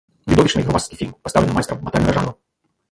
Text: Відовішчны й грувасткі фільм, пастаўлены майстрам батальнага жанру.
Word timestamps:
Відовішчны 0.31 0.61
й 0.61 0.65
грувасткі 0.69 0.99
фільм, 1.03 1.13
пастаўлены 1.29 1.57
майстрам 1.59 1.85
батальнага 1.91 2.13
жанру. 2.19 2.37